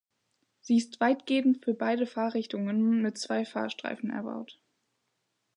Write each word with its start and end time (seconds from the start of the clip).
Sie 0.61 0.77
ist 0.77 0.99
weitgehend 0.99 1.63
für 1.63 1.75
beide 1.75 2.07
Fahrtrichtungen 2.07 3.03
mit 3.03 3.19
zwei 3.19 3.45
Fahrstreifen 3.45 4.09
erbaut. 4.09 4.59